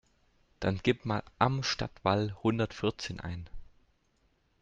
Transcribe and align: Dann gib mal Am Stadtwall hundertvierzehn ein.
Dann 0.59 0.79
gib 0.81 1.05
mal 1.05 1.21
Am 1.37 1.61
Stadtwall 1.61 2.35
hundertvierzehn 2.41 3.19
ein. 3.19 3.47